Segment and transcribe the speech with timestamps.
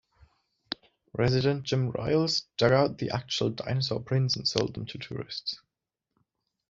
[1.13, 5.61] Resident Jim Ryals dug out the actual dinosaur prints and sold them to tourists.